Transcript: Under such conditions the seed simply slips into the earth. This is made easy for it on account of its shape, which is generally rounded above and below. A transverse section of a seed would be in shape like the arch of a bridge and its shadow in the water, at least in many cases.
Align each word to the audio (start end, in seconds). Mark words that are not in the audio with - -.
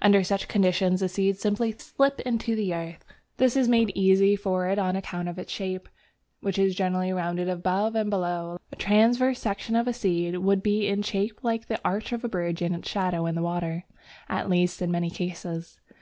Under 0.00 0.24
such 0.24 0.48
conditions 0.48 1.00
the 1.00 1.08
seed 1.10 1.36
simply 1.36 1.72
slips 1.72 2.22
into 2.24 2.56
the 2.56 2.72
earth. 2.72 3.04
This 3.36 3.58
is 3.58 3.68
made 3.68 3.92
easy 3.94 4.34
for 4.34 4.66
it 4.68 4.78
on 4.78 4.96
account 4.96 5.28
of 5.28 5.38
its 5.38 5.52
shape, 5.52 5.86
which 6.40 6.58
is 6.58 6.74
generally 6.74 7.12
rounded 7.12 7.46
above 7.50 7.94
and 7.94 8.08
below. 8.08 8.56
A 8.72 8.76
transverse 8.76 9.38
section 9.38 9.76
of 9.76 9.86
a 9.86 9.92
seed 9.92 10.38
would 10.38 10.62
be 10.62 10.86
in 10.88 11.02
shape 11.02 11.40
like 11.42 11.66
the 11.66 11.78
arch 11.84 12.12
of 12.12 12.24
a 12.24 12.28
bridge 12.30 12.62
and 12.62 12.74
its 12.74 12.88
shadow 12.88 13.26
in 13.26 13.34
the 13.34 13.42
water, 13.42 13.84
at 14.30 14.48
least 14.48 14.80
in 14.80 14.90
many 14.90 15.10
cases. 15.10 15.78